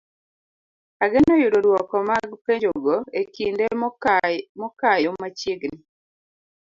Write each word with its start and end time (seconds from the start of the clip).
Ageno 1.03 1.33
yudo 1.41 1.57
dwoko 1.65 1.95
mag 2.09 2.29
penjogo 2.45 2.95
e 3.19 3.21
kinde 3.33 3.65
mokayo 4.63 5.09
machiegni. 5.21 5.77